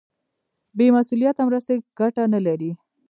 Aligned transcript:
بې 0.77 0.87
مسولیته 0.95 1.41
مرستې 1.47 1.73
ګټه 1.99 2.23
نه 2.33 2.39
لري. 2.47 2.71